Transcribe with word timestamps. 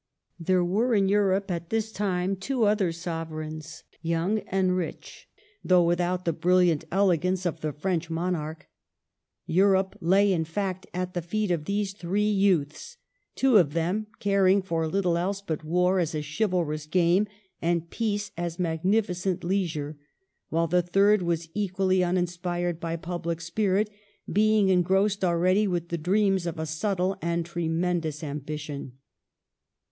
There 0.39 0.65
were 0.65 0.95
in 0.95 1.09
Europe 1.09 1.51
at 1.51 1.69
this 1.69 1.91
time 1.91 2.35
two 2.35 2.63
other 2.63 2.91
sovereigns, 2.91 3.83
young 4.01 4.39
and 4.47 4.75
rich, 4.75 5.29
though 5.63 5.83
without 5.83 6.25
the 6.25 6.33
brilliant 6.33 6.85
elegance 6.91 7.45
of 7.45 7.61
the 7.61 7.71
French 7.71 8.09
monarch. 8.09 8.67
Europe 9.45 9.95
lay, 10.01 10.33
in 10.33 10.43
fact, 10.43 10.87
at 10.91 11.13
the 11.13 11.21
feet 11.21 11.51
of 11.51 11.65
these 11.65 11.93
three 11.93 12.27
youths, 12.31 12.97
two 13.35 13.57
of 13.57 13.73
them 13.73 14.07
caring 14.17 14.63
for 14.63 14.87
little 14.87 15.19
else 15.19 15.39
but 15.39 15.63
war 15.63 15.99
as 15.99 16.15
a 16.15 16.23
chivalrous 16.23 16.87
game 16.87 17.27
and 17.61 17.91
peace 17.91 18.31
as 18.35 18.57
magnificent 18.57 19.43
leisure; 19.43 19.99
while 20.49 20.65
the 20.65 20.81
third 20.81 21.21
was 21.21 21.47
equally 21.53 22.01
uninspired 22.03 22.79
by 22.79 22.95
public 22.95 23.39
spirit, 23.39 23.87
being 24.33 24.69
engrossed 24.69 25.23
already 25.23 25.67
with 25.67 25.89
the 25.89 25.95
dreams 25.99 26.47
of 26.47 26.57
a 26.57 26.65
subtle 26.65 27.17
and 27.21 27.45
tremendous 27.45 28.23
ambition. 28.23 28.93